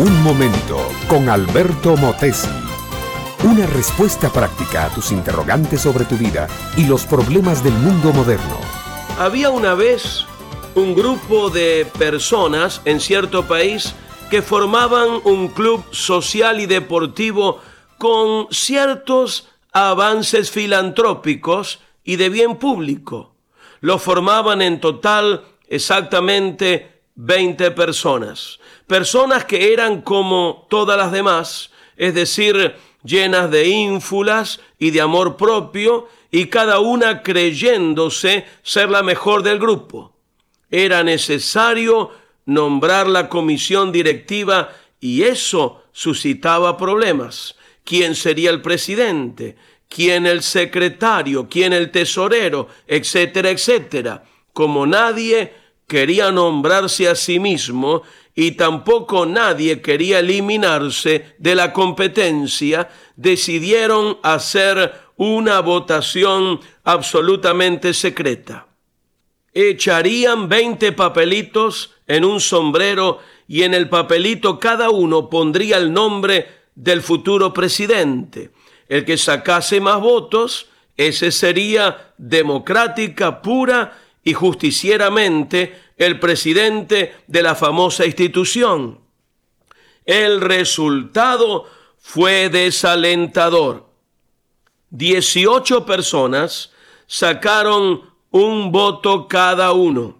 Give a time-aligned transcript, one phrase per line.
[0.00, 2.48] Un momento con Alberto Motesi.
[3.44, 8.56] Una respuesta práctica a tus interrogantes sobre tu vida y los problemas del mundo moderno.
[9.18, 10.24] Había una vez
[10.74, 13.94] un grupo de personas en cierto país
[14.30, 17.60] que formaban un club social y deportivo
[17.98, 23.34] con ciertos avances filantrópicos y de bien público.
[23.82, 28.58] Lo formaban en total exactamente 20 personas.
[28.86, 32.74] Personas que eran como todas las demás, es decir,
[33.04, 39.58] llenas de ínfulas y de amor propio, y cada una creyéndose ser la mejor del
[39.58, 40.16] grupo.
[40.70, 42.12] Era necesario
[42.46, 47.56] nombrar la comisión directiva y eso suscitaba problemas.
[47.84, 49.56] ¿Quién sería el presidente?
[49.88, 51.48] ¿Quién el secretario?
[51.48, 52.68] ¿Quién el tesorero?
[52.86, 54.22] Etcétera, etcétera.
[54.52, 55.52] Como nadie
[55.90, 58.02] quería nombrarse a sí mismo
[58.32, 68.68] y tampoco nadie quería eliminarse de la competencia, decidieron hacer una votación absolutamente secreta.
[69.52, 73.18] Echarían 20 papelitos en un sombrero
[73.48, 76.46] y en el papelito cada uno pondría el nombre
[76.76, 78.52] del futuro presidente.
[78.88, 87.54] El que sacase más votos, ese sería democrática, pura y justicieramente el presidente de la
[87.54, 89.00] famosa institución.
[90.04, 91.66] El resultado
[91.98, 93.86] fue desalentador.
[94.90, 96.72] Dieciocho personas
[97.06, 100.18] sacaron un voto cada uno.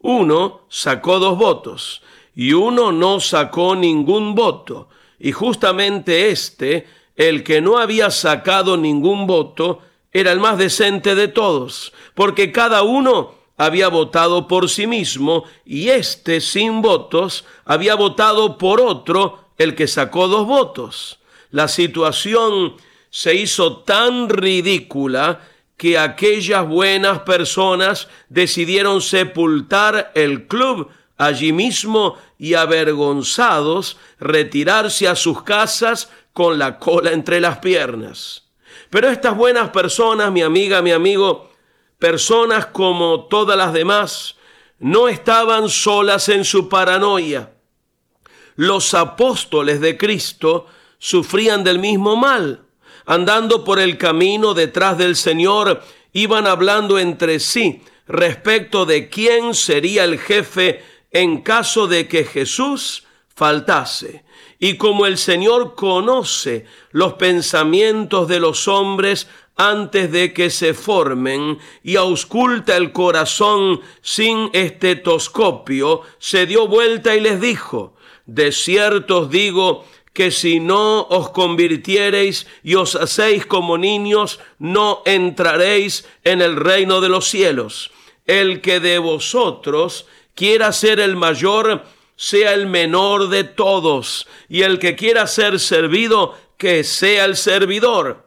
[0.00, 2.02] Uno sacó dos votos
[2.34, 4.88] y uno no sacó ningún voto.
[5.18, 6.86] Y justamente este,
[7.16, 9.80] el que no había sacado ningún voto,
[10.12, 15.88] era el más decente de todos, porque cada uno había votado por sí mismo y
[15.88, 21.18] este sin votos había votado por otro, el que sacó dos votos.
[21.50, 22.76] La situación
[23.10, 25.40] se hizo tan ridícula
[25.76, 35.42] que aquellas buenas personas decidieron sepultar el club allí mismo y avergonzados retirarse a sus
[35.42, 38.47] casas con la cola entre las piernas.
[38.90, 41.50] Pero estas buenas personas, mi amiga, mi amigo,
[41.98, 44.36] personas como todas las demás,
[44.78, 47.52] no estaban solas en su paranoia.
[48.56, 50.66] Los apóstoles de Cristo
[50.98, 52.64] sufrían del mismo mal.
[53.06, 60.04] Andando por el camino detrás del Señor, iban hablando entre sí respecto de quién sería
[60.04, 63.04] el jefe en caso de que Jesús
[63.38, 64.24] faltase.
[64.58, 71.58] Y como el Señor conoce los pensamientos de los hombres antes de que se formen
[71.84, 77.94] y ausculta el corazón sin estetoscopio, se dio vuelta y les dijo,
[78.26, 85.02] de cierto os digo que si no os convirtiereis y os hacéis como niños, no
[85.04, 87.92] entraréis en el reino de los cielos.
[88.26, 91.84] El que de vosotros quiera ser el mayor,
[92.18, 98.26] sea el menor de todos, y el que quiera ser servido, que sea el servidor.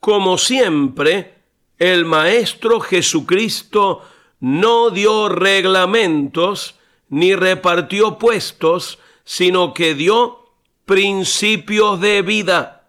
[0.00, 1.36] Como siempre,
[1.78, 4.02] el Maestro Jesucristo
[4.40, 6.74] no dio reglamentos
[7.08, 10.50] ni repartió puestos, sino que dio
[10.84, 12.88] principios de vida.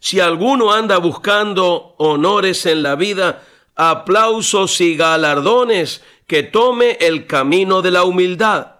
[0.00, 3.42] Si alguno anda buscando honores en la vida,
[3.76, 8.73] aplausos y galardones, que tome el camino de la humildad.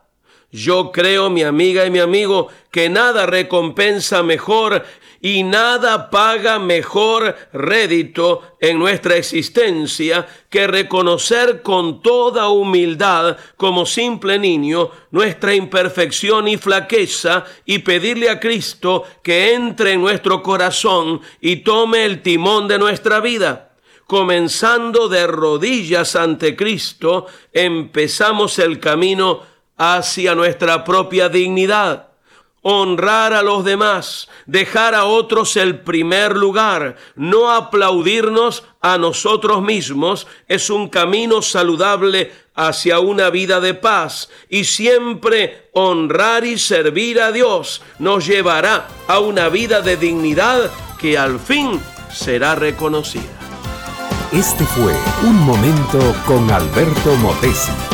[0.54, 4.84] Yo creo, mi amiga y mi amigo, que nada recompensa mejor
[5.20, 14.38] y nada paga mejor rédito en nuestra existencia que reconocer con toda humildad, como simple
[14.38, 21.56] niño, nuestra imperfección y flaqueza y pedirle a Cristo que entre en nuestro corazón y
[21.56, 23.72] tome el timón de nuestra vida.
[24.06, 32.08] Comenzando de rodillas ante Cristo, empezamos el camino hacia nuestra propia dignidad.
[32.62, 40.26] Honrar a los demás, dejar a otros el primer lugar, no aplaudirnos a nosotros mismos,
[40.48, 47.32] es un camino saludable hacia una vida de paz y siempre honrar y servir a
[47.32, 51.80] Dios nos llevará a una vida de dignidad que al fin
[52.10, 53.22] será reconocida.
[54.32, 54.92] Este fue
[55.22, 57.93] Un Momento con Alberto Motesi.